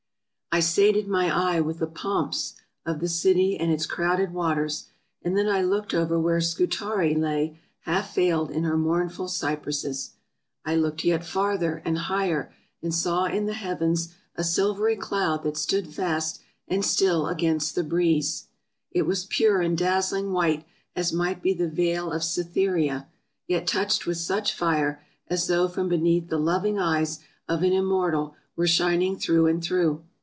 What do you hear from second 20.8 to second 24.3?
as might be the veil of Cytherea, yet touched with